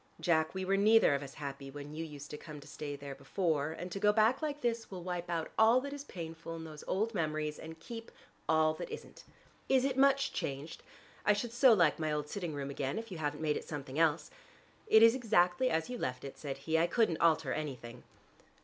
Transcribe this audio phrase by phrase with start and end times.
[0.19, 3.13] Jack, we were neither of us happy when you used to come to stay there
[3.13, 6.63] before, and to go back like this will wipe out all that is painful in
[6.63, 8.09] those old memories, and keep
[8.49, 9.23] all that isn't.
[9.69, 10.81] Is it much changed?
[11.23, 13.99] I should so like my old sitting room again if you haven't made it something
[13.99, 14.31] else."
[14.87, 16.79] "It is exactly as you left it," said he.
[16.79, 18.01] "I couldn't alter anything."